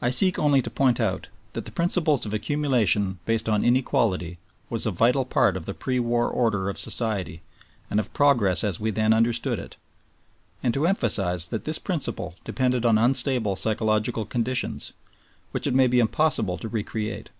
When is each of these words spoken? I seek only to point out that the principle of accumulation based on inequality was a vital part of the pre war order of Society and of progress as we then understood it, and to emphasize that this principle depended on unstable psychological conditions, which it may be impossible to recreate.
I 0.00 0.10
seek 0.10 0.38
only 0.38 0.62
to 0.62 0.70
point 0.70 1.00
out 1.00 1.28
that 1.54 1.64
the 1.64 1.72
principle 1.72 2.14
of 2.14 2.32
accumulation 2.32 3.18
based 3.24 3.48
on 3.48 3.64
inequality 3.64 4.38
was 4.70 4.86
a 4.86 4.92
vital 4.92 5.24
part 5.24 5.56
of 5.56 5.64
the 5.66 5.74
pre 5.74 5.98
war 5.98 6.28
order 6.30 6.68
of 6.70 6.78
Society 6.78 7.42
and 7.90 7.98
of 7.98 8.12
progress 8.12 8.62
as 8.62 8.78
we 8.78 8.92
then 8.92 9.12
understood 9.12 9.58
it, 9.58 9.76
and 10.62 10.72
to 10.72 10.86
emphasize 10.86 11.48
that 11.48 11.64
this 11.64 11.80
principle 11.80 12.36
depended 12.44 12.86
on 12.86 12.96
unstable 12.96 13.56
psychological 13.56 14.24
conditions, 14.24 14.92
which 15.50 15.66
it 15.66 15.74
may 15.74 15.88
be 15.88 15.98
impossible 15.98 16.56
to 16.58 16.68
recreate. 16.68 17.30